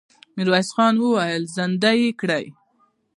ميرويس 0.35 0.69
خان 0.75 0.95
وويل: 0.99 1.43
زندۍ 1.55 1.97
يې 2.05 2.11
کړئ! 2.19 2.45